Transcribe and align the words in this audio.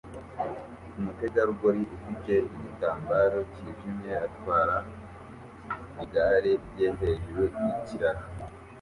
Umutegarugori 0.99 1.81
ufite 1.95 2.33
igitambaro 2.55 3.39
cyijimye 3.53 4.11
atwara 4.27 4.75
igare 6.03 6.51
rye 6.67 6.87
hejuru 6.99 7.41
yikiraro 7.61 8.21